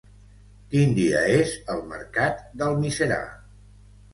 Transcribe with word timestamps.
Quin 0.71 0.95
dia 0.99 1.19
és 1.33 1.53
el 1.73 1.83
mercat 1.91 2.41
d'Almiserà? 2.63 3.21